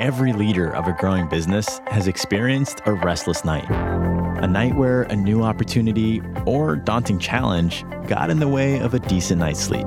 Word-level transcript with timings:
every 0.00 0.32
leader 0.32 0.74
of 0.74 0.88
a 0.88 0.92
growing 0.92 1.28
business 1.28 1.78
has 1.86 2.08
experienced 2.08 2.80
a 2.86 2.92
restless 2.92 3.44
night. 3.44 3.70
A 4.42 4.46
night 4.46 4.74
where 4.74 5.02
a 5.02 5.14
new 5.14 5.42
opportunity 5.42 6.22
or 6.46 6.74
daunting 6.74 7.18
challenge 7.18 7.84
got 8.06 8.30
in 8.30 8.40
the 8.40 8.48
way 8.48 8.78
of 8.78 8.94
a 8.94 8.98
decent 8.98 9.40
night's 9.40 9.60
sleep. 9.60 9.86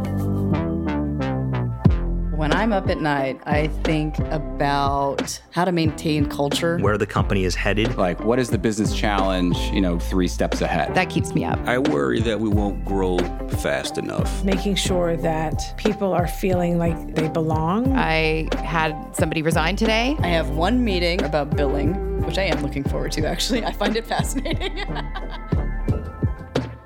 When 2.37 2.53
I'm 2.53 2.71
up 2.71 2.89
at 2.89 3.01
night, 3.01 3.41
I 3.45 3.67
think 3.83 4.19
about 4.19 4.42
how 4.59 5.65
to 5.65 5.71
maintain 5.71 6.27
culture. 6.27 6.77
Where 6.79 6.97
the 6.97 7.05
company 7.05 7.43
is 7.43 7.55
headed. 7.55 7.97
Like, 7.97 8.19
what 8.23 8.39
is 8.39 8.49
the 8.49 8.57
business 8.57 8.95
challenge, 8.95 9.57
you 9.71 9.81
know, 9.81 9.99
three 9.99 10.27
steps 10.27 10.61
ahead? 10.61 10.93
That 10.95 11.09
keeps 11.09 11.33
me 11.33 11.45
up. 11.45 11.59
I 11.65 11.77
worry 11.77 12.21
that 12.21 12.39
we 12.39 12.49
won't 12.49 12.83
grow 12.85 13.17
fast 13.59 13.97
enough. 13.97 14.43
Making 14.43 14.75
sure 14.75 15.15
that 15.17 15.73
people 15.77 16.13
are 16.13 16.27
feeling 16.27 16.77
like 16.77 17.15
they 17.15 17.27
belong. 17.27 17.93
I 17.93 18.47
had 18.57 19.15
somebody 19.15 19.41
resign 19.41 19.75
today. 19.75 20.15
I 20.19 20.27
have 20.27 20.49
one 20.51 20.83
meeting 20.83 21.23
about 21.23 21.55
billing, 21.55 22.21
which 22.25 22.37
I 22.37 22.43
am 22.43 22.61
looking 22.61 22.83
forward 22.83 23.11
to, 23.13 23.25
actually. 23.27 23.63
I 23.63 23.71
find 23.73 23.95
it 23.95 24.05
fascinating. 24.05 24.77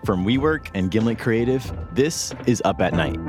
From 0.06 0.26
WeWork 0.26 0.70
and 0.74 0.90
Gimlet 0.90 1.20
Creative, 1.20 1.70
this 1.92 2.34
is 2.46 2.62
Up 2.64 2.80
at 2.80 2.94
Night. 2.94 3.20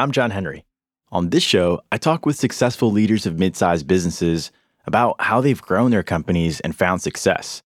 I'm 0.00 0.12
John 0.12 0.30
Henry. 0.30 0.64
On 1.10 1.30
this 1.30 1.42
show, 1.42 1.80
I 1.90 1.98
talk 1.98 2.24
with 2.24 2.36
successful 2.36 2.92
leaders 2.92 3.26
of 3.26 3.36
mid 3.36 3.56
sized 3.56 3.88
businesses 3.88 4.52
about 4.86 5.20
how 5.20 5.40
they've 5.40 5.60
grown 5.60 5.90
their 5.90 6.04
companies 6.04 6.60
and 6.60 6.76
found 6.76 7.02
success. 7.02 7.64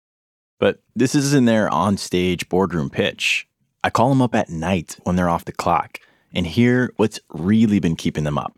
But 0.59 0.81
this 0.95 1.13
isn't 1.13 1.45
their 1.45 1.69
on 1.69 1.97
stage 1.97 2.49
boardroom 2.49 2.89
pitch. 2.89 3.47
I 3.83 3.91
call 3.91 4.09
them 4.09 4.21
up 4.21 4.33
at 4.33 4.49
night 4.49 4.97
when 5.03 5.15
they're 5.15 5.29
off 5.29 5.45
the 5.45 5.51
clock 5.51 5.99
and 6.33 6.47
hear 6.47 6.91
what's 6.95 7.19
really 7.29 7.79
been 7.79 7.95
keeping 7.95 8.23
them 8.23 8.39
up. 8.39 8.57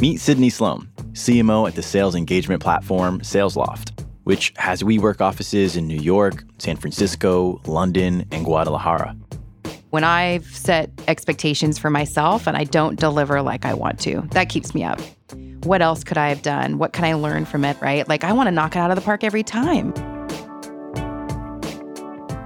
Meet 0.00 0.20
Sydney 0.20 0.50
Sloan, 0.50 0.88
CMO 1.14 1.66
at 1.66 1.74
the 1.74 1.82
sales 1.82 2.14
engagement 2.14 2.62
platform 2.62 3.22
SalesLoft 3.22 4.01
which 4.24 4.52
has 4.56 4.82
WeWork 4.82 5.20
offices 5.20 5.76
in 5.76 5.86
New 5.86 6.00
York, 6.00 6.44
San 6.58 6.76
Francisco, 6.76 7.60
London, 7.66 8.26
and 8.30 8.44
Guadalajara. 8.44 9.16
When 9.90 10.04
I've 10.04 10.46
set 10.46 10.90
expectations 11.06 11.78
for 11.78 11.90
myself 11.90 12.46
and 12.46 12.56
I 12.56 12.64
don't 12.64 12.98
deliver 12.98 13.42
like 13.42 13.64
I 13.64 13.74
want 13.74 14.00
to, 14.00 14.22
that 14.30 14.48
keeps 14.48 14.74
me 14.74 14.84
up. 14.84 15.00
What 15.64 15.82
else 15.82 16.02
could 16.02 16.16
I 16.16 16.28
have 16.28 16.42
done? 16.42 16.78
What 16.78 16.92
can 16.92 17.04
I 17.04 17.12
learn 17.14 17.44
from 17.44 17.64
it, 17.64 17.80
right? 17.80 18.08
Like, 18.08 18.24
I 18.24 18.32
want 18.32 18.46
to 18.46 18.50
knock 18.50 18.74
it 18.74 18.78
out 18.78 18.90
of 18.90 18.96
the 18.96 19.02
park 19.02 19.22
every 19.22 19.42
time. 19.42 19.92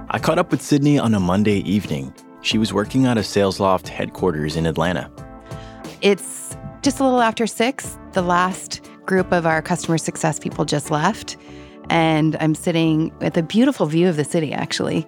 I 0.09 0.19
caught 0.19 0.39
up 0.39 0.51
with 0.51 0.61
Sydney 0.61 0.99
on 0.99 1.13
a 1.13 1.19
Monday 1.19 1.59
evening. 1.59 2.13
She 2.41 2.57
was 2.57 2.73
working 2.73 3.05
out 3.05 3.17
of 3.17 3.25
SalesLoft 3.25 3.87
headquarters 3.87 4.55
in 4.55 4.65
Atlanta. 4.65 5.11
It's 6.01 6.55
just 6.81 6.99
a 6.99 7.03
little 7.03 7.21
after 7.21 7.47
six. 7.47 7.97
The 8.11 8.21
last 8.21 8.81
group 9.05 9.31
of 9.31 9.45
our 9.45 9.61
customer 9.61 9.97
success 9.97 10.37
people 10.37 10.65
just 10.65 10.91
left 10.91 11.37
and 11.89 12.35
I'm 12.39 12.55
sitting 12.55 13.11
with 13.19 13.37
a 13.37 13.43
beautiful 13.43 13.85
view 13.85 14.09
of 14.09 14.15
the 14.15 14.23
city, 14.23 14.53
actually. 14.53 15.07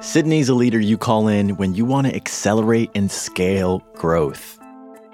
Sydney's 0.00 0.48
a 0.48 0.54
leader 0.54 0.78
you 0.78 0.96
call 0.96 1.26
in 1.26 1.56
when 1.56 1.74
you 1.74 1.84
want 1.84 2.06
to 2.06 2.14
accelerate 2.14 2.90
and 2.94 3.10
scale 3.10 3.80
growth. 3.94 4.58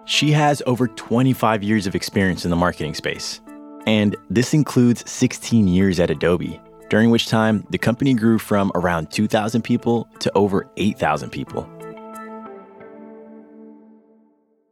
She 0.05 0.31
has 0.33 0.63
over 0.67 0.89
25 0.89 1.63
years 1.63 1.87
of 1.87 1.95
experience 1.95 2.45
in 2.45 2.51
the 2.51 2.57
marketing 2.57 2.95
space, 2.95 3.41
and 3.87 4.15
this 4.29 4.53
includes 4.53 5.09
16 5.11 5.69
years 5.69 5.99
at 5.99 6.11
Adobe, 6.11 6.61
during 6.91 7.11
which 7.11 7.29
time 7.29 7.67
the 7.71 7.79
company 7.79 8.13
grew 8.13 8.39
from 8.39 8.71
around 8.75 9.11
2,000 9.11 9.63
people 9.63 10.07
to 10.19 10.31
over 10.35 10.69
8,000 10.77 11.31
people. 11.31 11.69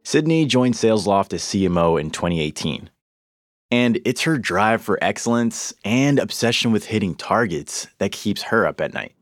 Sydney 0.03 0.45
joined 0.45 0.75
SalesLoft 0.75 1.33
as 1.33 1.41
CMO 1.41 1.99
in 1.99 2.11
2018 2.11 2.91
and 3.73 3.99
it's 4.05 4.21
her 4.21 4.37
drive 4.37 4.83
for 4.83 4.99
excellence 5.01 5.73
and 5.83 6.19
obsession 6.19 6.71
with 6.71 6.85
hitting 6.85 7.15
targets 7.15 7.87
that 7.97 8.11
keeps 8.11 8.43
her 8.43 8.67
up 8.67 8.79
at 8.79 8.93
night. 8.93 9.15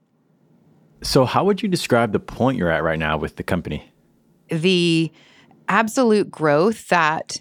So, 1.02 1.24
how 1.24 1.46
would 1.46 1.64
you 1.64 1.70
describe 1.70 2.12
the 2.12 2.20
point 2.20 2.58
you're 2.58 2.70
at 2.70 2.84
right 2.84 3.00
now 3.00 3.18
with 3.18 3.38
the 3.38 3.44
company? 3.44 3.90
The 4.50 5.10
absolute 5.70 6.30
growth 6.30 6.90
that 6.90 7.40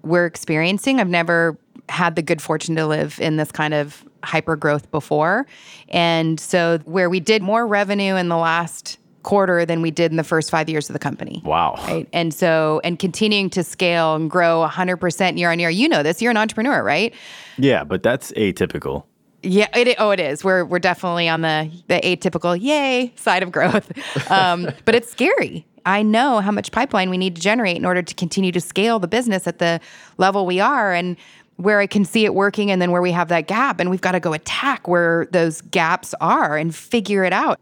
we're 0.00 0.24
experiencing, 0.24 0.98
I've 0.98 1.10
never 1.10 1.58
had 1.90 2.16
the 2.16 2.22
good 2.22 2.40
fortune 2.40 2.74
to 2.76 2.86
live 2.86 3.20
in 3.20 3.36
this 3.36 3.52
kind 3.52 3.74
of 3.74 4.02
hyper 4.24 4.56
growth 4.56 4.90
before. 4.90 5.46
And 5.90 6.40
so, 6.40 6.78
where 6.86 7.10
we 7.10 7.20
did 7.20 7.42
more 7.42 7.66
revenue 7.66 8.16
in 8.16 8.30
the 8.30 8.38
last 8.38 8.98
quarter 9.26 9.66
than 9.66 9.82
we 9.82 9.90
did 9.90 10.12
in 10.12 10.16
the 10.16 10.24
first 10.24 10.50
five 10.50 10.70
years 10.70 10.88
of 10.88 10.92
the 10.94 10.98
company. 11.00 11.42
Wow. 11.44 11.74
Right. 11.78 12.08
And 12.12 12.32
so, 12.32 12.80
and 12.84 12.96
continuing 12.98 13.50
to 13.50 13.64
scale 13.64 14.14
and 14.14 14.30
grow 14.30 14.66
100% 14.66 15.38
year 15.38 15.50
on 15.50 15.58
year. 15.58 15.68
You 15.68 15.88
know 15.88 16.02
this, 16.02 16.22
you're 16.22 16.30
an 16.30 16.36
entrepreneur, 16.36 16.82
right? 16.82 17.12
Yeah, 17.58 17.82
but 17.84 18.04
that's 18.04 18.30
atypical. 18.32 19.04
Yeah, 19.42 19.66
it, 19.76 19.96
oh, 19.98 20.10
it 20.10 20.20
is. 20.20 20.44
We're, 20.44 20.64
we're 20.64 20.78
definitely 20.78 21.28
on 21.28 21.40
the, 21.40 21.70
the 21.88 21.96
atypical 21.96 22.58
yay 22.58 23.12
side 23.16 23.42
of 23.42 23.52
growth. 23.52 23.92
Um, 24.30 24.68
but 24.84 24.94
it's 24.94 25.10
scary. 25.10 25.66
I 25.84 26.02
know 26.02 26.40
how 26.40 26.50
much 26.50 26.72
pipeline 26.72 27.10
we 27.10 27.18
need 27.18 27.36
to 27.36 27.42
generate 27.42 27.76
in 27.76 27.84
order 27.84 28.02
to 28.02 28.14
continue 28.14 28.50
to 28.52 28.60
scale 28.60 28.98
the 28.98 29.06
business 29.06 29.46
at 29.46 29.58
the 29.58 29.80
level 30.18 30.46
we 30.46 30.58
are. 30.58 30.92
And 30.92 31.16
where 31.56 31.80
I 31.80 31.86
can 31.86 32.04
see 32.04 32.24
it 32.24 32.34
working 32.34 32.70
and 32.70 32.82
then 32.82 32.90
where 32.90 33.02
we 33.02 33.12
have 33.12 33.28
that 33.28 33.46
gap 33.46 33.80
and 33.80 33.88
we've 33.88 34.00
got 34.00 34.12
to 34.12 34.20
go 34.20 34.32
attack 34.32 34.88
where 34.88 35.26
those 35.32 35.60
gaps 35.62 36.14
are 36.20 36.56
and 36.56 36.74
figure 36.74 37.24
it 37.24 37.32
out 37.32 37.60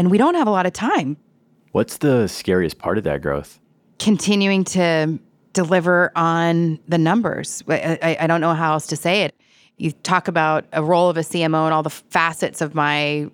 and 0.00 0.10
we 0.10 0.16
don't 0.16 0.34
have 0.34 0.46
a 0.46 0.50
lot 0.50 0.64
of 0.64 0.72
time. 0.72 1.18
What's 1.72 1.98
the 1.98 2.26
scariest 2.26 2.78
part 2.78 2.96
of 2.96 3.04
that 3.04 3.20
growth? 3.20 3.60
Continuing 3.98 4.64
to 4.64 5.18
deliver 5.52 6.10
on 6.16 6.78
the 6.88 6.96
numbers. 6.96 7.62
I, 7.68 7.98
I, 8.00 8.16
I, 8.20 8.26
don't 8.26 8.40
know 8.40 8.54
how 8.54 8.72
else 8.72 8.86
to 8.86 8.96
say 8.96 9.24
it. 9.24 9.34
You 9.76 9.92
talk 9.92 10.26
about 10.26 10.64
a 10.72 10.82
role 10.82 11.10
of 11.10 11.18
a 11.18 11.20
CMO 11.20 11.66
and 11.66 11.74
all 11.74 11.82
the 11.82 11.90
facets 11.90 12.62
of 12.62 12.74
my 12.74 13.30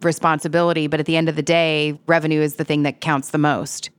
responsibility, 0.00 0.86
but 0.86 0.98
at 0.98 1.04
the 1.04 1.14
end 1.14 1.28
of 1.28 1.36
the 1.36 1.42
day, 1.42 2.00
revenue 2.06 2.40
is 2.40 2.54
the 2.54 2.64
thing 2.64 2.84
that 2.84 3.02
counts 3.02 3.28
the 3.28 3.38
most. 3.38 3.90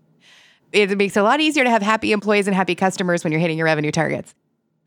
It 0.72 0.98
makes 0.98 1.16
it 1.16 1.20
a 1.20 1.24
lot 1.24 1.42
easier 1.42 1.64
to 1.64 1.70
have 1.70 1.84
happy 1.84 2.12
employees 2.12 2.48
and 2.48 2.56
happy 2.56 2.74
customers 2.74 3.24
when 3.24 3.32
you're 3.32 3.42
hitting 3.42 3.58
your 3.60 3.66
revenue 3.66 3.92
targets. 3.92 4.34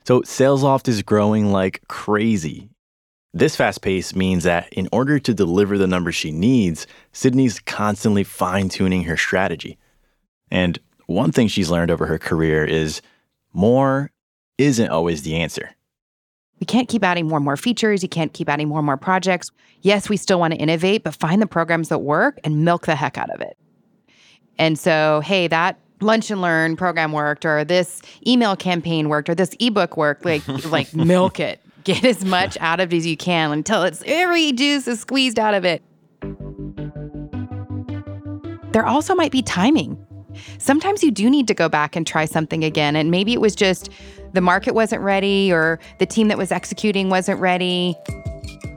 So, 0.04 0.22
SalesLoft 0.22 0.88
is 0.88 1.02
growing 1.02 1.52
like 1.52 1.82
crazy. 1.86 2.71
This 3.34 3.56
fast 3.56 3.80
pace 3.80 4.14
means 4.14 4.44
that 4.44 4.70
in 4.72 4.88
order 4.92 5.18
to 5.18 5.32
deliver 5.32 5.78
the 5.78 5.86
numbers 5.86 6.14
she 6.14 6.30
needs, 6.30 6.86
Sydney's 7.12 7.60
constantly 7.60 8.24
fine 8.24 8.68
tuning 8.68 9.04
her 9.04 9.16
strategy. 9.16 9.78
And 10.50 10.78
one 11.06 11.32
thing 11.32 11.48
she's 11.48 11.70
learned 11.70 11.90
over 11.90 12.04
her 12.06 12.18
career 12.18 12.62
is 12.62 13.00
more 13.54 14.10
isn't 14.58 14.90
always 14.90 15.22
the 15.22 15.36
answer. 15.36 15.70
We 16.60 16.66
can't 16.66 16.88
keep 16.88 17.02
adding 17.02 17.26
more 17.26 17.38
and 17.38 17.44
more 17.44 17.56
features. 17.56 18.02
You 18.02 18.08
can't 18.08 18.34
keep 18.34 18.50
adding 18.50 18.68
more 18.68 18.78
and 18.78 18.86
more 18.86 18.98
projects. 18.98 19.50
Yes, 19.80 20.10
we 20.10 20.18
still 20.18 20.38
want 20.38 20.52
to 20.52 20.60
innovate, 20.60 21.02
but 21.02 21.14
find 21.14 21.40
the 21.40 21.46
programs 21.46 21.88
that 21.88 22.00
work 22.00 22.38
and 22.44 22.66
milk 22.66 22.84
the 22.84 22.94
heck 22.94 23.16
out 23.16 23.30
of 23.30 23.40
it. 23.40 23.56
And 24.58 24.78
so, 24.78 25.22
hey, 25.24 25.48
that 25.48 25.78
lunch 26.02 26.30
and 26.30 26.42
learn 26.42 26.76
program 26.76 27.12
worked 27.12 27.46
or 27.46 27.64
this 27.64 28.02
email 28.26 28.56
campaign 28.56 29.08
worked 29.08 29.30
or 29.30 29.34
this 29.34 29.56
ebook 29.58 29.96
worked 29.96 30.24
like 30.24 30.46
like 30.66 30.92
milk 30.94 31.40
it 31.40 31.61
Get 31.84 32.04
as 32.04 32.24
much 32.24 32.56
out 32.60 32.80
of 32.80 32.92
it 32.92 32.96
as 32.96 33.06
you 33.06 33.16
can 33.16 33.50
until 33.50 33.82
it's 33.82 34.02
every 34.06 34.52
juice 34.52 34.86
is 34.86 35.00
squeezed 35.00 35.38
out 35.38 35.54
of 35.54 35.64
it. 35.64 35.82
There 38.72 38.86
also 38.86 39.14
might 39.14 39.32
be 39.32 39.42
timing. 39.42 39.98
Sometimes 40.58 41.02
you 41.02 41.10
do 41.10 41.28
need 41.28 41.46
to 41.48 41.54
go 41.54 41.68
back 41.68 41.94
and 41.96 42.06
try 42.06 42.24
something 42.24 42.64
again. 42.64 42.96
And 42.96 43.10
maybe 43.10 43.32
it 43.32 43.40
was 43.40 43.54
just 43.54 43.90
the 44.32 44.40
market 44.40 44.74
wasn't 44.74 45.02
ready 45.02 45.52
or 45.52 45.78
the 45.98 46.06
team 46.06 46.28
that 46.28 46.38
was 46.38 46.52
executing 46.52 47.10
wasn't 47.10 47.40
ready. 47.40 47.94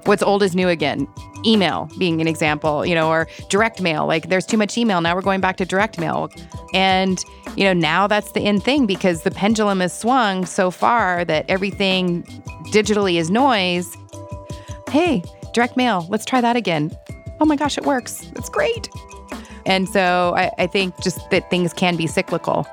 What's 0.05 0.21
old 0.21 0.43
is 0.43 0.55
new 0.55 0.67
again. 0.67 1.07
Email 1.45 1.89
being 1.97 2.21
an 2.21 2.27
example, 2.27 2.85
you 2.85 2.93
know, 2.93 3.09
or 3.09 3.27
direct 3.49 3.81
mail. 3.81 4.05
Like 4.05 4.29
there's 4.29 4.45
too 4.45 4.57
much 4.57 4.77
email. 4.77 4.99
Now 4.99 5.15
we're 5.15 5.21
going 5.21 5.41
back 5.41 5.57
to 5.57 5.65
direct 5.65 5.99
mail. 5.99 6.29
And, 6.73 7.23
you 7.55 7.63
know, 7.63 7.73
now 7.73 8.07
that's 8.07 8.31
the 8.33 8.41
end 8.41 8.63
thing 8.63 8.85
because 8.85 9.21
the 9.21 9.31
pendulum 9.31 9.79
has 9.79 9.97
swung 9.97 10.45
so 10.45 10.71
far 10.71 11.23
that 11.25 11.45
everything 11.47 12.25
digitally 12.75 13.15
is 13.15 13.31
noise. 13.31 13.95
Hey, 14.89 15.23
direct 15.53 15.77
mail, 15.77 16.05
let's 16.09 16.25
try 16.25 16.41
that 16.41 16.57
again. 16.57 16.91
Oh 17.39 17.45
my 17.45 17.55
gosh, 17.55 17.77
it 17.77 17.85
works. 17.85 18.29
It's 18.35 18.49
great. 18.49 18.89
And 19.65 19.87
so 19.87 20.33
I, 20.35 20.51
I 20.57 20.67
think 20.67 20.99
just 21.01 21.19
that 21.31 21.49
things 21.49 21.71
can 21.71 21.95
be 21.95 22.05
cyclical. 22.05 22.67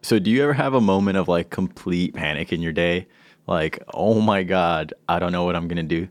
So, 0.00 0.18
do 0.18 0.30
you 0.30 0.42
ever 0.42 0.52
have 0.52 0.74
a 0.74 0.80
moment 0.80 1.16
of 1.16 1.28
like 1.28 1.50
complete 1.50 2.14
panic 2.14 2.52
in 2.52 2.60
your 2.60 2.72
day? 2.72 3.06
like, 3.46 3.82
oh 3.92 4.20
my 4.20 4.42
God, 4.42 4.94
I 5.08 5.18
don't 5.18 5.32
know 5.32 5.44
what 5.44 5.56
I'm 5.56 5.68
going 5.68 5.76
to 5.76 5.82
do? 5.82 6.08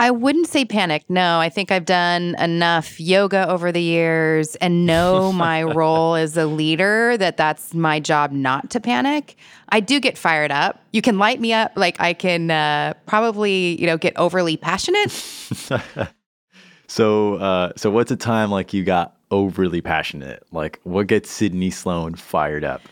I 0.00 0.12
wouldn't 0.12 0.46
say 0.46 0.64
panic. 0.64 1.04
No, 1.08 1.40
I 1.40 1.48
think 1.48 1.72
I've 1.72 1.84
done 1.84 2.36
enough 2.38 3.00
yoga 3.00 3.48
over 3.48 3.72
the 3.72 3.82
years 3.82 4.54
and 4.56 4.86
know 4.86 5.32
my 5.32 5.64
role 5.64 6.14
as 6.14 6.36
a 6.36 6.46
leader 6.46 7.16
that 7.16 7.36
that's 7.36 7.74
my 7.74 7.98
job 7.98 8.30
not 8.30 8.70
to 8.70 8.80
panic. 8.80 9.36
I 9.70 9.80
do 9.80 9.98
get 9.98 10.16
fired 10.16 10.52
up. 10.52 10.80
You 10.92 11.02
can 11.02 11.18
light 11.18 11.40
me 11.40 11.52
up. 11.52 11.72
Like 11.74 12.00
I 12.00 12.14
can 12.14 12.50
uh, 12.50 12.94
probably, 13.06 13.78
you 13.80 13.86
know, 13.86 13.98
get 13.98 14.16
overly 14.16 14.56
passionate. 14.56 15.10
so, 16.86 17.34
uh, 17.34 17.72
so 17.76 17.90
what's 17.90 18.12
a 18.12 18.16
time 18.16 18.52
like 18.52 18.72
you 18.72 18.84
got 18.84 19.16
overly 19.32 19.80
passionate? 19.80 20.44
Like 20.52 20.78
what 20.84 21.08
gets 21.08 21.28
Sydney 21.28 21.70
Sloan 21.70 22.14
fired 22.14 22.62
up? 22.62 22.82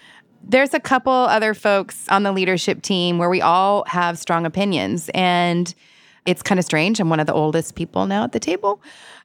There's 0.42 0.74
a 0.74 0.80
couple 0.80 1.12
other 1.12 1.54
folks 1.54 2.08
on 2.08 2.24
the 2.24 2.32
leadership 2.32 2.82
team 2.82 3.18
where 3.18 3.30
we 3.30 3.40
all 3.40 3.84
have 3.86 4.18
strong 4.18 4.44
opinions 4.44 5.08
and 5.14 5.72
it's 6.26 6.42
kind 6.42 6.58
of 6.58 6.64
strange. 6.64 7.00
I'm 7.00 7.08
one 7.08 7.20
of 7.20 7.26
the 7.26 7.32
oldest 7.32 7.74
people 7.74 8.06
now 8.06 8.24
at 8.24 8.32
the 8.32 8.40
table. 8.40 8.80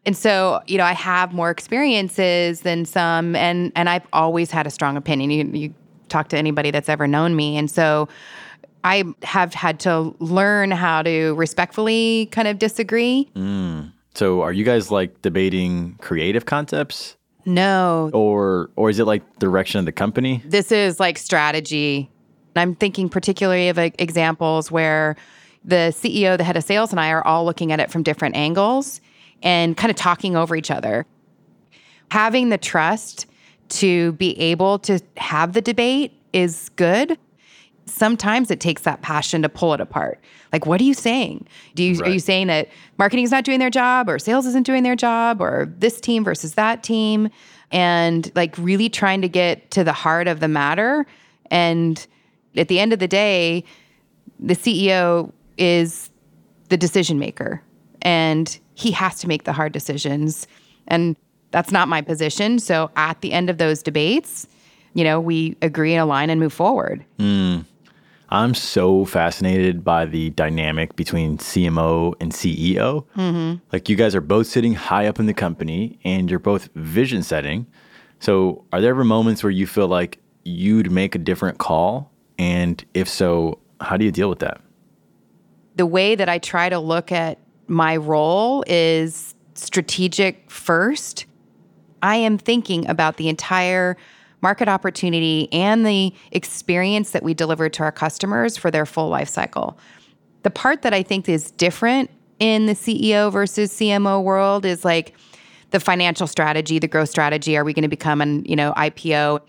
And 0.06 0.16
so, 0.16 0.62
you 0.68 0.78
know, 0.78 0.84
I 0.84 0.94
have 0.94 1.34
more 1.34 1.50
experiences 1.50 2.62
than 2.62 2.86
some 2.86 3.36
and 3.36 3.72
and 3.76 3.90
I've 3.90 4.08
always 4.14 4.52
had 4.52 4.66
a 4.66 4.72
strong 4.72 4.98
opinion. 4.98 5.32
You, 5.32 5.46
you 5.60 5.74
talk 6.10 6.30
to 6.30 6.38
anybody 6.38 6.72
that's 6.72 6.90
ever 6.90 7.08
known 7.08 7.36
me. 7.36 7.58
And 7.58 7.70
so 7.70 8.08
I 8.84 9.04
have 9.24 9.54
had 9.54 9.80
to 9.82 10.16
learn 10.20 10.72
how 10.72 11.04
to 11.04 11.34
respectfully 11.36 12.30
kind 12.32 12.48
of 12.48 12.60
disagree. 12.60 13.30
Mm. 13.36 13.92
So 14.16 14.42
are 14.42 14.52
you 14.52 14.64
guys 14.64 14.92
like 14.92 15.22
debating 15.22 15.96
creative 16.02 16.46
concepts? 16.46 17.16
No. 17.46 18.10
Or 18.14 18.70
or 18.76 18.90
is 18.90 19.00
it 19.00 19.06
like 19.06 19.40
direction 19.40 19.80
of 19.80 19.86
the 19.86 19.92
company? 19.92 20.42
This 20.46 20.72
is 20.72 21.00
like 21.00 21.18
strategy. 21.18 22.10
I'm 22.56 22.76
thinking 22.76 23.08
particularly 23.08 23.70
of 23.70 23.78
examples 23.78 24.72
where 24.72 25.16
the 25.64 25.94
CEO, 25.96 26.38
the 26.38 26.44
head 26.44 26.58
of 26.58 26.64
sales, 26.64 26.92
and 26.92 27.00
I 27.00 27.12
are 27.12 27.26
all 27.26 27.46
looking 27.46 27.72
at 27.72 27.80
it 27.80 27.92
from 27.92 28.04
different 28.04 28.36
angles 28.36 29.02
and 29.44 29.76
kind 29.78 29.90
of 29.90 29.96
talking 29.96 30.36
over 30.36 30.56
each 30.56 30.72
other. 30.72 31.06
Having 32.12 32.50
the 32.50 32.58
trust 32.58 33.26
to 33.70 34.12
be 34.14 34.38
able 34.40 34.80
to 34.80 35.00
have 35.18 35.54
the 35.54 35.62
debate 35.62 36.14
is 36.34 36.70
good. 36.76 37.18
Sometimes 37.86 38.52
it 38.52 38.60
takes 38.60 38.84
that 38.84 39.02
passion 39.02 39.42
to 39.42 39.50
pull 39.50 39.74
it 39.74 39.82
apart. 39.82 40.20
Like, 40.52 40.66
what 40.66 40.82
are 40.82 40.84
you 40.84 40.94
saying? 40.94 41.48
Do 41.76 41.84
you 41.84 41.96
right. 41.96 42.10
are 42.10 42.14
you 42.14 42.20
saying 42.20 42.48
that 42.48 42.70
marketing 42.98 43.26
is 43.26 43.32
not 43.32 43.44
doing 43.44 43.60
their 43.60 43.70
job, 43.70 44.10
or 44.10 44.20
sales 44.20 44.46
isn't 44.46 44.66
doing 44.66 44.84
their 44.84 44.96
job, 44.96 45.42
or 45.42 45.74
this 45.78 46.00
team 46.00 46.24
versus 46.24 46.56
that 46.56 46.84
team? 46.84 47.30
And 47.72 48.32
like 48.36 48.58
really 48.58 48.90
trying 48.90 49.22
to 49.22 49.30
get 49.30 49.72
to 49.72 49.84
the 49.84 49.94
heart 49.94 50.28
of 50.28 50.42
the 50.42 50.48
matter. 50.48 51.06
And 51.50 52.06
at 52.56 52.68
the 52.68 52.80
end 52.80 52.92
of 52.92 53.00
the 53.00 53.08
day, 53.08 53.64
the 54.40 54.56
CEO 54.56 55.32
is 55.62 56.10
the 56.70 56.78
decision 56.78 57.20
maker 57.20 57.62
and 58.02 58.60
he 58.74 58.92
has 58.92 59.20
to 59.20 59.28
make 59.28 59.44
the 59.44 59.54
hard 59.54 59.72
decisions. 59.72 60.48
And 60.88 61.16
that's 61.52 61.72
not 61.72 61.88
my 61.88 62.02
position. 62.02 62.58
So 62.58 62.90
at 62.96 63.22
the 63.22 63.32
end 63.32 63.50
of 63.50 63.60
those 63.60 63.84
debates, 63.84 64.48
you 64.96 65.04
know, 65.04 65.20
we 65.20 65.56
agree 65.62 65.94
and 65.94 66.02
align 66.02 66.30
and 66.30 66.40
move 66.40 66.52
forward. 66.52 67.06
Mm. 67.20 67.66
I'm 68.30 68.56
so 68.56 69.06
fascinated 69.06 69.84
by 69.84 70.06
the 70.06 70.30
dynamic 70.32 70.96
between 70.96 71.38
CMO 71.38 72.14
and 72.22 72.32
CEO. 72.32 73.06
Mm-hmm. 73.18 73.58
Like, 73.74 73.90
you 73.90 73.98
guys 73.98 74.16
are 74.16 74.22
both 74.22 74.48
sitting 74.48 74.74
high 74.74 75.08
up 75.08 75.20
in 75.20 75.26
the 75.26 75.34
company 75.34 76.00
and 76.06 76.30
you're 76.30 76.40
both 76.40 76.70
vision 76.76 77.24
setting. 77.24 77.68
So, 78.20 78.64
are 78.72 78.80
there 78.80 78.92
ever 78.92 79.04
moments 79.04 79.44
where 79.44 79.52
you 79.52 79.68
feel 79.68 79.90
like 79.90 80.20
you'd 80.44 80.92
make 80.92 81.14
a 81.14 81.20
different 81.20 81.58
call? 81.58 82.10
And 82.40 82.84
if 82.94 83.10
so, 83.10 83.60
how 83.82 83.98
do 83.98 84.06
you 84.06 84.12
deal 84.12 84.30
with 84.30 84.40
that? 84.40 84.62
The 85.76 85.86
way 85.86 86.16
that 86.16 86.30
I 86.30 86.38
try 86.38 86.70
to 86.70 86.80
look 86.80 87.12
at 87.12 87.40
my 87.68 87.96
role 87.98 88.64
is 88.68 89.34
strategic 89.56 90.50
first. 90.50 91.26
I 92.02 92.16
am 92.16 92.38
thinking 92.38 92.88
about 92.90 93.18
the 93.18 93.30
entire 93.30 93.96
market 94.42 94.68
opportunity 94.68 95.48
and 95.52 95.86
the 95.86 96.14
experience 96.32 97.12
that 97.12 97.24
we 97.24 97.34
deliver 97.34 97.70
to 97.70 97.84
our 97.84 97.92
customers 97.92 98.58
for 98.58 98.72
their 98.72 98.86
full 98.86 99.10
life 99.10 99.30
cycle. 99.30 99.78
The 100.44 100.50
part 100.50 100.82
that 100.82 100.94
I 100.94 101.04
think 101.04 101.30
is 101.30 101.52
different 101.52 102.10
in 102.40 102.66
the 102.66 102.74
CEO 102.74 103.32
versus 103.32 103.72
CMO 103.72 104.24
world 104.24 104.66
is 104.66 104.84
like 104.84 105.14
the 105.70 105.80
financial 105.80 106.28
strategy, 106.28 106.80
the 106.80 106.88
growth 106.88 107.10
strategy. 107.10 107.56
Are 107.56 107.64
we 107.64 107.74
going 107.74 107.84
to 107.84 107.88
become 107.88 108.20
an, 108.20 108.44
you 108.46 108.56
know, 108.56 108.74
IPO? 108.76 109.42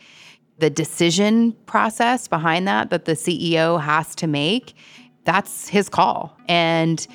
The 0.59 0.71
decision 0.71 1.53
process 1.67 2.29
behind 2.29 2.69
that 2.69 2.91
that 2.91 3.07
the 3.07 3.13
CEO 3.13 3.81
has 3.81 4.15
to 4.17 4.27
make 4.27 4.75
that's 5.25 5.69
his 5.69 5.89
call. 5.89 6.37
And 6.49 7.07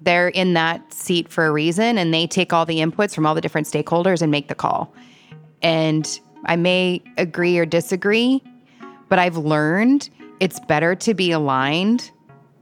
they're 0.00 0.28
in 0.28 0.54
that 0.54 0.92
seat 0.92 1.28
for 1.28 1.46
a 1.46 1.52
reason 1.52 1.98
and 1.98 2.12
they 2.14 2.26
take 2.26 2.52
all 2.52 2.64
the 2.64 2.78
inputs 2.78 3.14
from 3.14 3.26
all 3.26 3.34
the 3.34 3.40
different 3.40 3.66
stakeholders 3.66 4.22
and 4.22 4.30
make 4.30 4.48
the 4.48 4.54
call. 4.54 4.94
And 5.62 6.20
I 6.46 6.56
may 6.56 7.02
agree 7.18 7.58
or 7.58 7.66
disagree, 7.66 8.42
but 9.08 9.18
I've 9.18 9.36
learned 9.36 10.08
it's 10.40 10.58
better 10.60 10.94
to 10.94 11.12
be 11.12 11.32
aligned 11.32 12.10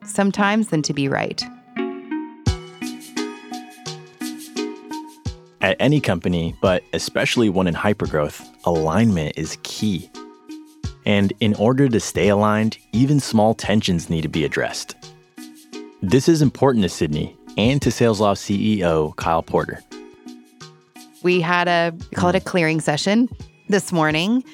sometimes 0.05 0.69
than 0.69 0.83
to 0.83 0.93
be 0.93 1.09
right. 1.09 1.45
At 5.61 5.77
any 5.81 6.01
company, 6.01 6.57
but 6.61 6.83
especially 6.93 7.49
one 7.49 7.67
in 7.67 7.75
hypergrowth, 7.75 8.45
alignment 8.65 9.37
is 9.37 9.59
key. 9.63 10.11
And 11.09 11.33
in 11.41 11.55
order 11.55 11.89
to 11.89 11.99
stay 11.99 12.29
aligned, 12.29 12.77
even 12.93 13.19
small 13.19 13.55
tensions 13.55 14.11
need 14.11 14.21
to 14.23 14.29
be 14.29 14.45
addressed. 14.45 14.95
This 16.03 16.29
is 16.29 16.43
important 16.43 16.83
to 16.83 16.91
Sydney 16.91 17.35
and 17.57 17.81
to 17.81 17.89
SalesLoft 17.89 18.37
CEO 18.37 19.17
Kyle 19.17 19.43
Porter. 19.43 19.83
We 21.23 21.41
had 21.41 21.67
a 21.67 21.95
call 22.15 22.29
it 22.29 22.37
a 22.37 22.41
mm. 22.41 22.45
clearing 22.45 22.81
session 22.83 23.31
this 23.71 23.91
morning 23.91 24.45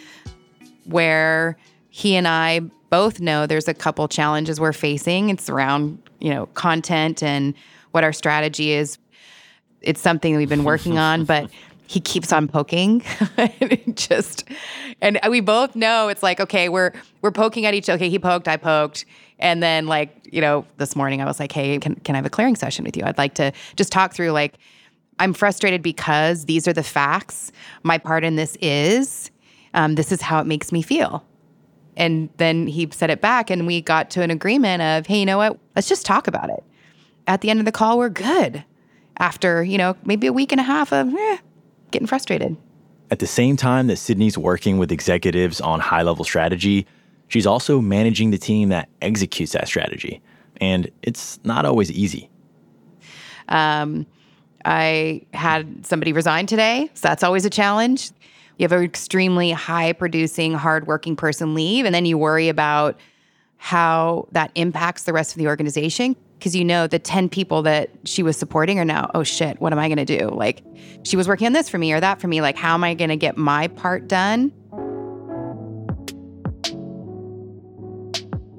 where 0.85 1.59
he 1.91 2.15
and 2.15 2.29
I 2.29 2.61
both 2.89 3.19
know 3.19 3.47
there's 3.47 3.67
a 3.67 3.75
couple 3.75 4.07
challenges 4.07 4.61
we're 4.61 4.73
facing. 4.73 5.31
It's 5.31 5.51
around, 5.51 6.01
you 6.21 6.31
know, 6.31 6.47
content 6.47 7.21
and 7.21 7.55
what 7.91 8.05
our 8.05 8.13
strategy 8.13 8.71
is. 8.71 8.97
It's 9.81 10.01
something 10.01 10.37
we've 10.37 10.49
been 10.49 10.65
working 10.65 10.99
on, 10.99 11.25
but 11.27 11.51
he 11.87 12.01
keeps 12.01 12.33
on 12.33 12.49
poking. 12.49 13.03
Just 13.95 14.49
and 15.01 15.19
we 15.29 15.41
both 15.41 15.77
know 15.77 16.09
it's 16.09 16.23
like 16.23 16.41
okay 16.41 16.69
we're 16.69 16.93
we're 17.23 17.31
poking 17.31 17.67
at 17.67 17.75
each 17.75 17.89
other. 17.89 17.97
okay 17.97 18.09
he 18.09 18.19
poked 18.19 18.49
i 18.49 18.57
poked. 18.57 19.05
And 19.39 19.63
then 19.63 19.87
like 19.87 20.29
you 20.33 20.41
know 20.41 20.65
this 20.79 20.97
morning 20.97 21.21
i 21.21 21.25
was 21.25 21.39
like 21.39 21.53
hey 21.53 21.79
can, 21.79 21.97
can 21.97 22.15
i 22.15 22.19
have 22.19 22.27
a 22.27 22.31
clearing 22.31 22.57
session 22.57 22.85
with 22.85 22.97
you? 22.97 23.05
I'd 23.05 23.19
like 23.19 23.35
to 23.35 23.53
just 23.77 23.93
talk 23.93 24.15
through 24.15 24.31
like 24.31 24.55
i'm 25.19 25.33
frustrated 25.33 25.83
because 25.83 26.47
these 26.47 26.67
are 26.67 26.73
the 26.73 26.83
facts. 26.83 27.53
My 27.83 27.99
part 27.99 28.25
in 28.25 28.37
this 28.37 28.57
is 28.61 29.31
um, 29.75 29.97
this 29.97 30.13
is 30.13 30.23
how 30.23 30.39
it 30.41 30.47
makes 30.47 30.71
me 30.71 30.83
feel. 30.83 31.25
And 31.97 32.29
then 32.37 32.69
he 32.69 32.89
said 32.93 33.11
it 33.11 33.21
back 33.21 33.51
and 33.51 33.67
we 33.67 33.81
got 33.81 34.11
to 34.11 34.23
an 34.23 34.31
agreement 34.31 34.83
of 34.83 35.07
hey 35.07 35.21
you 35.21 35.27
know 35.27 35.39
what? 35.39 35.59
Let's 35.77 35.89
just 35.89 36.07
talk 36.07 36.27
about 36.27 36.51
it. 36.51 36.65
At 37.27 37.41
the 37.41 37.51
end 37.51 37.59
of 37.59 37.67
the 37.67 37.73
call 37.73 37.99
we're 37.99 38.09
good. 38.09 38.65
After 39.19 39.63
you 39.63 39.79
know 39.79 39.97
maybe 40.05 40.27
a 40.27 40.33
week 40.33 40.53
and 40.53 40.61
a 40.61 40.65
half 40.65 40.93
of 40.93 41.13
eh, 41.15 41.39
getting 41.95 42.07
frustrated. 42.07 42.57
At 43.11 43.21
the 43.21 43.27
same 43.27 43.57
time 43.57 43.87
that 43.87 43.97
Sydney's 43.97 44.37
working 44.37 44.79
with 44.79 44.93
executives 44.93 45.61
on 45.61 45.81
high 45.81 46.03
level 46.03 46.25
strategy, 46.25 46.87
she's 47.29 47.47
also 47.47 47.81
managing 47.81 48.31
the 48.31 48.39
team 48.39 48.69
that 48.71 48.89
executes 49.01 49.53
that 49.53 49.69
strategy. 49.69 50.21
And 50.61 50.91
it's 51.03 51.41
not 51.45 51.65
always 51.65 51.91
easy. 51.91 52.29
Um, 53.49 54.07
I 54.65 55.23
had 55.33 55.87
somebody 55.87 56.13
resign 56.13 56.47
today, 56.47 56.91
so 56.95 57.09
that's 57.09 57.23
always 57.23 57.45
a 57.45 57.51
challenge. 57.51 58.11
You 58.59 58.65
have 58.65 58.73
an 58.73 58.83
extremely 58.83 59.51
high 59.51 59.93
producing, 59.93 60.55
hardworking 60.55 61.17
person 61.17 61.55
leave, 61.55 61.85
and 61.85 61.95
then 61.95 62.07
you 62.07 62.19
worry 62.19 62.49
about 62.49 62.99
how 63.57 64.27
that 64.33 64.51
impacts 64.55 65.05
the 65.05 65.13
rest 65.13 65.33
of 65.33 65.39
the 65.39 65.47
organization 65.47 66.17
because 66.45 66.55
you 66.55 66.63
know 66.63 66.87
the 66.87 66.99
10 66.99 67.31
people 67.31 67.63
that 67.63 67.89
she 68.05 68.23
was 68.23 68.37
supporting 68.37 68.79
are 68.79 68.85
now, 68.85 69.11
oh 69.15 69.23
shit, 69.23 69.59
what 69.63 69.73
am 69.73 69.79
I 69.79 69.89
going 69.89 70.05
to 70.05 70.19
do? 70.19 70.29
Like, 70.29 70.63
she 71.03 71.17
was 71.17 71.27
working 71.27 71.47
on 71.47 71.55
this 71.55 71.71
for 71.71 71.79
me 71.79 71.91
or 71.91 72.01
that 72.01 72.21
for 72.21 72.29
me. 72.29 72.43
Like, 72.43 72.55
how 72.55 72.75
am 72.75 72.85
I 72.85 72.93
going 72.93 73.09
to 73.09 73.17
get 73.17 73.39
my 73.39 73.69
part 73.69 74.09
done? 74.09 74.51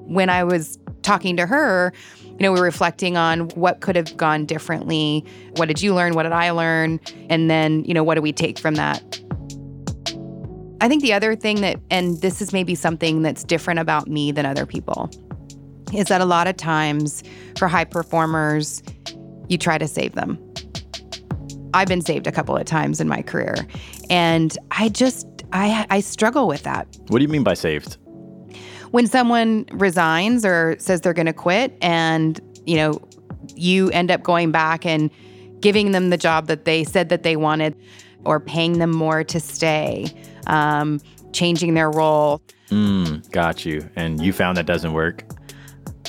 When 0.08 0.28
I 0.28 0.42
was 0.42 0.80
talking 1.02 1.36
to 1.36 1.46
her, 1.46 1.92
you 2.24 2.38
know, 2.40 2.50
we 2.50 2.58
were 2.58 2.66
reflecting 2.66 3.16
on 3.16 3.50
what 3.50 3.82
could 3.82 3.94
have 3.94 4.16
gone 4.16 4.46
differently. 4.46 5.24
What 5.54 5.66
did 5.66 5.80
you 5.80 5.94
learn? 5.94 6.14
What 6.14 6.24
did 6.24 6.32
I 6.32 6.50
learn? 6.50 6.98
And 7.30 7.48
then, 7.48 7.84
you 7.84 7.94
know, 7.94 8.02
what 8.02 8.16
do 8.16 8.20
we 8.20 8.32
take 8.32 8.58
from 8.58 8.74
that? 8.74 9.00
I 10.80 10.88
think 10.88 11.02
the 11.02 11.12
other 11.12 11.36
thing 11.36 11.60
that, 11.60 11.78
and 11.88 12.20
this 12.20 12.42
is 12.42 12.52
maybe 12.52 12.74
something 12.74 13.22
that's 13.22 13.44
different 13.44 13.78
about 13.78 14.08
me 14.08 14.32
than 14.32 14.44
other 14.44 14.66
people, 14.66 15.08
is 15.92 16.06
that 16.06 16.20
a 16.20 16.24
lot 16.24 16.46
of 16.46 16.56
times 16.56 17.22
for 17.58 17.68
high 17.68 17.84
performers, 17.84 18.82
you 19.48 19.58
try 19.58 19.78
to 19.78 19.86
save 19.86 20.14
them. 20.14 20.38
I've 21.74 21.88
been 21.88 22.00
saved 22.00 22.26
a 22.26 22.32
couple 22.32 22.56
of 22.56 22.64
times 22.64 23.00
in 23.00 23.08
my 23.08 23.22
career, 23.22 23.54
and 24.08 24.56
I 24.70 24.88
just 24.88 25.26
I 25.52 25.86
I 25.90 26.00
struggle 26.00 26.48
with 26.48 26.62
that. 26.62 26.86
What 27.08 27.18
do 27.18 27.22
you 27.22 27.28
mean 27.28 27.42
by 27.42 27.54
saved? 27.54 27.98
When 28.92 29.06
someone 29.06 29.66
resigns 29.72 30.44
or 30.44 30.76
says 30.78 31.00
they're 31.02 31.12
going 31.12 31.26
to 31.26 31.32
quit 31.32 31.76
and, 31.82 32.40
you 32.64 32.76
know, 32.76 33.00
you 33.54 33.90
end 33.90 34.10
up 34.10 34.22
going 34.22 34.52
back 34.52 34.86
and 34.86 35.10
giving 35.60 35.90
them 35.90 36.10
the 36.10 36.16
job 36.16 36.46
that 36.46 36.64
they 36.64 36.84
said 36.84 37.08
that 37.08 37.22
they 37.22 37.36
wanted 37.36 37.76
or 38.24 38.40
paying 38.40 38.78
them 38.78 38.90
more 38.92 39.24
to 39.24 39.40
stay, 39.40 40.06
um, 40.46 41.00
changing 41.32 41.74
their 41.74 41.90
role. 41.90 42.40
Mm, 42.70 43.28
got 43.32 43.66
you. 43.66 43.88
And 43.96 44.22
you 44.22 44.32
found 44.32 44.56
that 44.56 44.66
doesn't 44.66 44.92
work? 44.92 45.24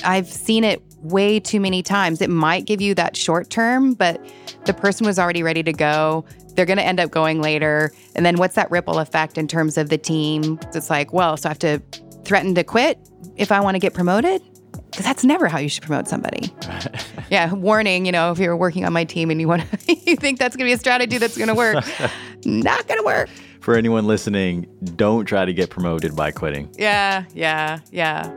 I've 0.04 0.28
seen 0.28 0.64
it 0.64 0.82
way 1.00 1.40
too 1.40 1.60
many 1.60 1.82
times. 1.82 2.20
It 2.20 2.30
might 2.30 2.64
give 2.64 2.80
you 2.80 2.94
that 2.94 3.16
short 3.16 3.50
term, 3.50 3.94
but 3.94 4.24
the 4.64 4.74
person 4.74 5.06
was 5.06 5.18
already 5.18 5.42
ready 5.42 5.62
to 5.62 5.72
go. 5.72 6.24
They're 6.54 6.66
going 6.66 6.78
to 6.78 6.84
end 6.84 6.98
up 6.98 7.10
going 7.10 7.40
later. 7.40 7.92
And 8.16 8.26
then 8.26 8.36
what's 8.36 8.56
that 8.56 8.70
ripple 8.70 8.98
effect 8.98 9.38
in 9.38 9.46
terms 9.46 9.78
of 9.78 9.90
the 9.90 9.98
team? 9.98 10.58
It's 10.74 10.90
like, 10.90 11.12
well, 11.12 11.36
so 11.36 11.48
I 11.48 11.50
have 11.50 11.58
to 11.60 11.80
threaten 12.24 12.54
to 12.54 12.64
quit 12.64 12.98
if 13.36 13.50
I 13.50 13.60
want 13.60 13.74
to 13.74 13.78
get 13.78 13.94
promoted? 13.94 14.42
Because 14.90 15.04
that's 15.04 15.24
never 15.24 15.48
how 15.48 15.58
you 15.58 15.68
should 15.68 15.82
promote 15.82 16.08
somebody. 16.08 16.52
yeah, 17.30 17.52
warning, 17.52 18.06
you 18.06 18.12
know, 18.12 18.30
if 18.32 18.38
you're 18.38 18.56
working 18.56 18.84
on 18.84 18.92
my 18.92 19.04
team 19.04 19.30
and 19.30 19.40
you 19.40 19.48
want 19.48 19.62
to, 19.62 19.94
you 20.06 20.16
think 20.16 20.38
that's 20.38 20.56
going 20.56 20.66
to 20.66 20.68
be 20.68 20.74
a 20.74 20.78
strategy 20.78 21.18
that's 21.18 21.36
going 21.36 21.48
to 21.48 21.54
work, 21.54 21.84
not 22.44 22.86
going 22.86 23.00
to 23.00 23.04
work. 23.04 23.28
For 23.60 23.76
anyone 23.76 24.06
listening, 24.06 24.66
don't 24.96 25.26
try 25.26 25.44
to 25.44 25.52
get 25.52 25.70
promoted 25.70 26.14
by 26.14 26.30
quitting. 26.30 26.74
Yeah, 26.78 27.24
yeah, 27.34 27.80
yeah. 27.90 28.32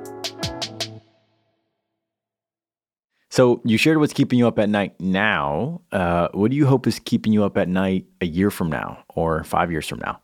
So 3.31 3.61
you 3.63 3.77
shared 3.77 3.97
what's 3.97 4.11
keeping 4.11 4.37
you 4.37 4.45
up 4.45 4.59
at 4.59 4.67
night 4.67 4.99
now. 4.99 5.79
Uh, 5.89 6.27
what 6.33 6.51
do 6.51 6.57
you 6.57 6.65
hope 6.65 6.85
is 6.85 6.99
keeping 6.99 7.31
you 7.31 7.45
up 7.45 7.57
at 7.57 7.69
night 7.69 8.05
a 8.19 8.25
year 8.25 8.51
from 8.51 8.69
now 8.69 9.05
or 9.07 9.45
five 9.45 9.71
years 9.71 9.87
from 9.87 9.99
now? 9.99 10.19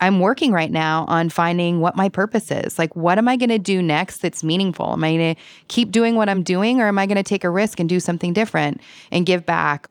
I'm 0.00 0.18
working 0.18 0.50
right 0.50 0.70
now 0.70 1.04
on 1.06 1.28
finding 1.28 1.78
what 1.78 1.94
my 1.94 2.08
purpose 2.08 2.50
is. 2.50 2.76
Like, 2.76 2.96
what 2.96 3.18
am 3.18 3.28
I 3.28 3.36
going 3.36 3.50
to 3.50 3.60
do 3.60 3.80
next 3.80 4.18
that's 4.18 4.42
meaningful? 4.42 4.92
Am 4.92 5.04
I 5.04 5.16
going 5.16 5.34
to 5.36 5.40
keep 5.68 5.92
doing 5.92 6.16
what 6.16 6.28
I'm 6.28 6.42
doing 6.42 6.80
or 6.80 6.88
am 6.88 6.98
I 6.98 7.06
going 7.06 7.16
to 7.16 7.22
take 7.22 7.44
a 7.44 7.50
risk 7.50 7.78
and 7.78 7.88
do 7.88 8.00
something 8.00 8.32
different 8.32 8.80
and 9.12 9.24
give 9.24 9.46
back? 9.46 9.88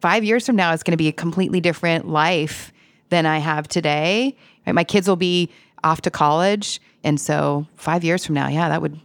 Five 0.00 0.24
years 0.24 0.46
from 0.46 0.56
now, 0.56 0.72
it's 0.72 0.82
going 0.82 0.92
to 0.92 0.96
be 0.96 1.08
a 1.08 1.12
completely 1.12 1.60
different 1.60 2.08
life 2.08 2.72
than 3.10 3.26
I 3.26 3.36
have 3.36 3.68
today. 3.68 4.34
Right? 4.66 4.72
My 4.72 4.84
kids 4.84 5.06
will 5.06 5.16
be 5.16 5.50
off 5.84 6.00
to 6.02 6.10
college. 6.10 6.80
And 7.04 7.20
so, 7.20 7.66
five 7.76 8.02
years 8.02 8.24
from 8.24 8.34
now, 8.34 8.48
yeah, 8.48 8.70
that 8.70 8.80
would 8.80 8.98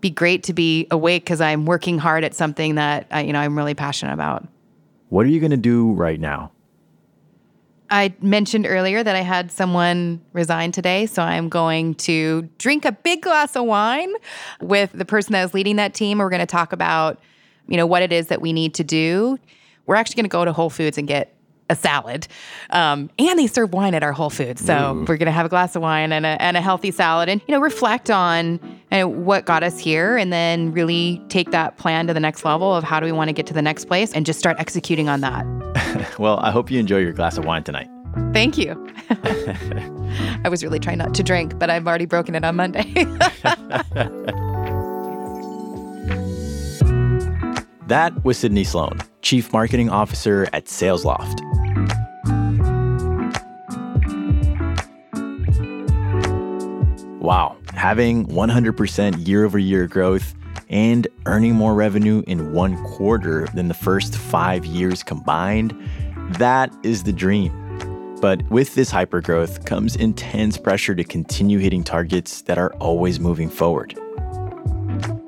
be 0.00 0.10
great 0.10 0.42
to 0.44 0.52
be 0.52 0.86
awake 0.90 1.24
because 1.24 1.40
I'm 1.40 1.66
working 1.66 1.98
hard 1.98 2.24
at 2.24 2.34
something 2.34 2.76
that 2.76 3.06
I, 3.10 3.22
you 3.22 3.32
know 3.32 3.40
I'm 3.40 3.56
really 3.56 3.74
passionate 3.74 4.12
about. 4.12 4.46
What 5.08 5.24
are 5.26 5.30
you 5.30 5.40
going 5.40 5.50
to 5.50 5.56
do 5.56 5.92
right 5.92 6.20
now? 6.20 6.52
I 7.90 8.14
mentioned 8.20 8.66
earlier 8.68 9.02
that 9.02 9.16
I 9.16 9.22
had 9.22 9.50
someone 9.50 10.20
resign 10.34 10.72
today, 10.72 11.06
so 11.06 11.22
I'm 11.22 11.48
going 11.48 11.94
to 11.94 12.48
drink 12.58 12.84
a 12.84 12.92
big 12.92 13.22
glass 13.22 13.56
of 13.56 13.64
wine 13.64 14.12
with 14.60 14.92
the 14.92 15.06
person 15.06 15.32
that 15.32 15.44
is 15.44 15.54
leading 15.54 15.76
that 15.76 15.94
team. 15.94 16.18
We're 16.18 16.28
going 16.28 16.40
to 16.40 16.46
talk 16.46 16.74
about, 16.74 17.18
you 17.66 17.78
know, 17.78 17.86
what 17.86 18.02
it 18.02 18.12
is 18.12 18.26
that 18.26 18.42
we 18.42 18.52
need 18.52 18.74
to 18.74 18.84
do. 18.84 19.38
We're 19.86 19.94
actually 19.94 20.16
going 20.16 20.24
to 20.24 20.28
go 20.28 20.44
to 20.44 20.52
Whole 20.52 20.68
Foods 20.68 20.98
and 20.98 21.08
get 21.08 21.34
a 21.70 21.76
salad. 21.76 22.26
Um, 22.70 23.10
and 23.18 23.38
they 23.38 23.46
serve 23.46 23.72
wine 23.72 23.94
at 23.94 24.02
our 24.02 24.12
Whole 24.12 24.30
Foods. 24.30 24.64
So 24.64 24.94
Ooh. 24.94 25.00
we're 25.00 25.16
going 25.16 25.26
to 25.26 25.32
have 25.32 25.46
a 25.46 25.48
glass 25.48 25.76
of 25.76 25.82
wine 25.82 26.12
and 26.12 26.24
a, 26.24 26.40
and 26.40 26.56
a 26.56 26.60
healthy 26.60 26.90
salad 26.90 27.28
and, 27.28 27.40
you 27.46 27.54
know, 27.54 27.60
reflect 27.60 28.10
on 28.10 28.60
uh, 28.90 29.02
what 29.02 29.44
got 29.44 29.62
us 29.62 29.78
here 29.78 30.16
and 30.16 30.32
then 30.32 30.72
really 30.72 31.22
take 31.28 31.50
that 31.50 31.76
plan 31.76 32.06
to 32.06 32.14
the 32.14 32.20
next 32.20 32.44
level 32.44 32.74
of 32.74 32.84
how 32.84 33.00
do 33.00 33.06
we 33.06 33.12
want 33.12 33.28
to 33.28 33.32
get 33.32 33.46
to 33.46 33.54
the 33.54 33.62
next 33.62 33.84
place 33.86 34.12
and 34.12 34.24
just 34.26 34.38
start 34.38 34.56
executing 34.58 35.08
on 35.08 35.20
that. 35.20 35.44
well, 36.18 36.38
I 36.40 36.50
hope 36.50 36.70
you 36.70 36.78
enjoy 36.80 36.98
your 36.98 37.12
glass 37.12 37.38
of 37.38 37.44
wine 37.44 37.64
tonight. 37.64 37.88
Thank 38.32 38.58
you. 38.58 38.72
I 40.44 40.48
was 40.48 40.62
really 40.62 40.78
trying 40.78 40.98
not 40.98 41.14
to 41.14 41.22
drink, 41.22 41.58
but 41.58 41.70
I've 41.70 41.86
already 41.86 42.06
broken 42.06 42.34
it 42.34 42.44
on 42.44 42.56
Monday. 42.56 42.82
that 47.86 48.24
was 48.24 48.38
Sydney 48.38 48.64
Sloan, 48.64 48.98
Chief 49.22 49.52
Marketing 49.52 49.90
Officer 49.90 50.48
at 50.52 50.66
SalesLoft. 50.66 51.47
Wow, 57.28 57.58
having 57.74 58.26
100% 58.28 59.28
year 59.28 59.44
over 59.44 59.58
year 59.58 59.86
growth 59.86 60.34
and 60.70 61.06
earning 61.26 61.54
more 61.54 61.74
revenue 61.74 62.22
in 62.26 62.54
one 62.54 62.82
quarter 62.84 63.46
than 63.52 63.68
the 63.68 63.74
first 63.74 64.16
five 64.16 64.64
years 64.64 65.02
combined, 65.02 65.78
that 66.38 66.74
is 66.84 67.02
the 67.02 67.12
dream. 67.12 67.52
But 68.22 68.48
with 68.50 68.74
this 68.76 68.90
hypergrowth 68.90 69.66
comes 69.66 69.94
intense 69.94 70.56
pressure 70.56 70.94
to 70.94 71.04
continue 71.04 71.58
hitting 71.58 71.84
targets 71.84 72.40
that 72.44 72.56
are 72.56 72.72
always 72.76 73.20
moving 73.20 73.50
forward. 73.50 73.94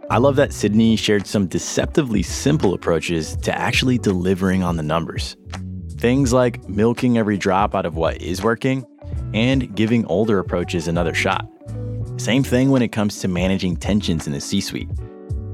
I 0.09 0.17
love 0.17 0.37
that 0.37 0.55
Sydney 0.55 0.97
shared 0.97 1.27
some 1.27 1.49
deceptively 1.49 2.23
simple 2.23 2.73
approaches 2.73 3.37
to 3.43 3.55
actually 3.55 3.99
delivering 3.99 4.63
on 4.63 4.79
the 4.79 4.83
numbers. 4.83 5.37
Things 5.99 6.33
like 6.33 6.67
milking 6.67 7.19
every 7.19 7.37
drop 7.37 7.75
out 7.75 7.85
of 7.85 7.95
what 7.95 8.23
is 8.23 8.43
working 8.43 8.87
and 9.35 9.77
giving 9.77 10.07
older 10.07 10.39
approaches 10.39 10.89
another 10.89 11.13
shot. 11.13 11.47
Same 12.21 12.43
thing 12.45 12.71
when 12.71 12.83
it 12.83 12.89
comes 12.89 13.21
to 13.21 13.29
managing 13.29 13.77
tensions 13.77 14.27
in 14.27 14.35
the 14.35 14.43
C 14.43 14.61
suite. 14.61 14.91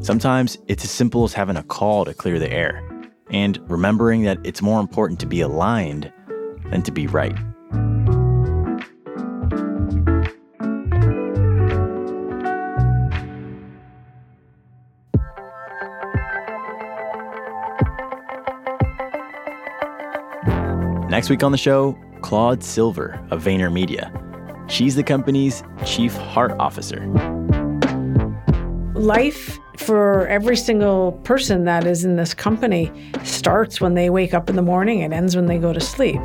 Sometimes 0.00 0.58
it's 0.66 0.82
as 0.82 0.90
simple 0.90 1.22
as 1.22 1.32
having 1.32 1.56
a 1.56 1.62
call 1.62 2.04
to 2.04 2.12
clear 2.12 2.40
the 2.40 2.50
air 2.50 2.82
and 3.30 3.60
remembering 3.70 4.24
that 4.24 4.38
it's 4.42 4.60
more 4.60 4.80
important 4.80 5.20
to 5.20 5.26
be 5.26 5.40
aligned 5.40 6.12
than 6.72 6.82
to 6.82 6.90
be 6.90 7.06
right. 7.06 7.36
Next 21.08 21.30
week 21.30 21.44
on 21.44 21.52
the 21.52 21.58
show, 21.58 21.96
Claude 22.22 22.64
Silver 22.64 23.24
of 23.30 23.44
VaynerMedia 23.44 24.26
She's 24.68 24.96
the 24.96 25.02
company's 25.02 25.62
chief 25.84 26.14
heart 26.14 26.52
officer. 26.58 27.06
Life 28.94 29.58
for 29.78 30.26
every 30.26 30.56
single 30.56 31.12
person 31.24 31.64
that 31.64 31.86
is 31.86 32.04
in 32.04 32.16
this 32.16 32.34
company 32.34 32.90
starts 33.22 33.80
when 33.80 33.94
they 33.94 34.10
wake 34.10 34.34
up 34.34 34.50
in 34.50 34.56
the 34.56 34.62
morning 34.62 35.02
and 35.02 35.14
ends 35.14 35.36
when 35.36 35.46
they 35.46 35.58
go 35.58 35.72
to 35.72 35.80
sleep. 35.80 36.20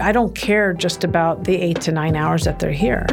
I 0.00 0.10
don't 0.10 0.34
care 0.34 0.72
just 0.72 1.04
about 1.04 1.44
the 1.44 1.54
eight 1.56 1.80
to 1.82 1.92
nine 1.92 2.16
hours 2.16 2.44
that 2.44 2.58
they're 2.58 2.72
here. 2.72 3.06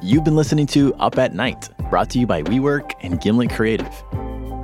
You've 0.00 0.24
been 0.24 0.36
listening 0.36 0.66
to 0.68 0.94
Up 0.94 1.18
at 1.18 1.34
Night, 1.34 1.68
brought 1.90 2.08
to 2.10 2.18
you 2.18 2.26
by 2.26 2.42
WeWork 2.44 2.92
and 3.00 3.20
Gimlet 3.20 3.50
Creative. 3.50 4.04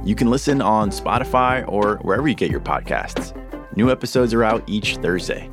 You 0.05 0.15
can 0.15 0.31
listen 0.31 0.63
on 0.63 0.91
Spotify 0.91 1.67
or 1.67 1.97
wherever 1.99 2.29
you 2.29 2.35
get 2.35 2.51
your 2.51 2.61
podcasts. 2.61 3.35
New 3.77 3.91
episodes 3.91 4.33
are 4.33 4.45
out 4.45 4.63
each 4.69 4.97
Thursday. 4.99 5.51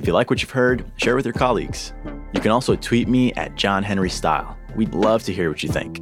If 0.00 0.06
you 0.06 0.14
like 0.14 0.30
what 0.30 0.40
you've 0.40 0.50
heard, 0.50 0.90
share 0.96 1.14
with 1.14 1.26
your 1.26 1.34
colleagues. 1.34 1.92
You 2.32 2.40
can 2.40 2.52
also 2.52 2.74
tweet 2.74 3.06
me 3.06 3.34
at 3.34 3.54
John 3.54 3.82
Henry 3.82 4.08
Style. 4.08 4.56
We'd 4.74 4.94
love 4.94 5.22
to 5.24 5.32
hear 5.34 5.50
what 5.50 5.62
you 5.62 5.68
think. 5.68 6.00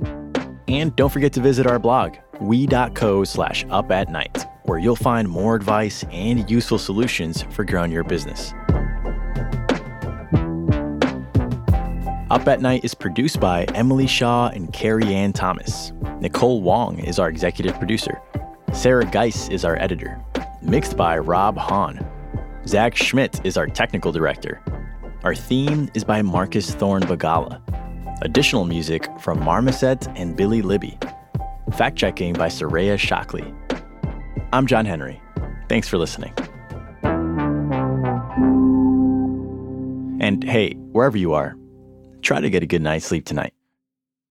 And 0.69 0.95
don't 0.95 1.11
forget 1.11 1.33
to 1.33 1.41
visit 1.41 1.67
our 1.67 1.81
blog, 1.81 2.15
we.co 2.41 3.25
slash 3.25 3.67
up 3.71 3.91
at 3.91 4.09
night, 4.09 4.47
where 4.67 4.79
you'll 4.79 4.95
find 4.95 5.29
more 5.29 5.57
advice 5.57 6.05
and 6.13 6.49
useful 6.49 6.79
solutions 6.79 7.43
for 7.51 7.65
growing 7.65 7.91
your 7.91 8.05
business. 8.05 8.55
Up 12.31 12.47
at 12.47 12.61
Night 12.61 12.85
is 12.85 12.95
produced 12.95 13.41
by 13.41 13.65
Emily 13.75 14.07
Shaw 14.07 14.47
and 14.51 14.73
Carrie 14.73 15.13
Ann 15.13 15.33
Thomas. 15.33 15.91
Nicole 16.21 16.63
Wong 16.63 17.01
is 17.01 17.19
our 17.19 17.29
executive 17.29 17.77
producer. 17.79 18.23
Sarah 18.73 19.07
Geiss 19.07 19.51
is 19.51 19.65
our 19.65 19.75
editor. 19.75 20.25
Mixed 20.63 20.97
by 20.97 21.19
Rob 21.19 21.57
Hahn. 21.57 22.08
Zach 22.69 22.95
Schmidt 22.95 23.41
is 23.45 23.57
our 23.57 23.67
technical 23.67 24.13
director. 24.13 24.61
Our 25.25 25.35
theme 25.35 25.89
is 25.95 26.05
by 26.05 26.21
Marcus 26.21 26.75
Thorne 26.75 27.01
Bagala. 27.01 27.63
Additional 28.21 28.67
music 28.67 29.09
from 29.21 29.43
Marmoset 29.43 30.07
and 30.17 30.37
Billy 30.37 30.61
Libby. 30.61 30.99
Fact 31.79 31.97
checking 31.97 32.35
by 32.35 32.49
Soraya 32.49 32.99
Shockley. 32.99 33.55
I'm 34.53 34.67
John 34.67 34.85
Henry. 34.85 35.19
Thanks 35.71 35.89
for 35.89 35.97
listening. 35.97 36.35
And 40.21 40.45
hey, 40.45 40.75
wherever 40.93 41.17
you 41.17 41.33
are, 41.33 41.57
try 42.21 42.39
to 42.39 42.51
get 42.51 42.63
a 42.63 42.67
good 42.67 42.83
night's 42.83 43.07
sleep 43.07 43.25
tonight. 43.25 43.55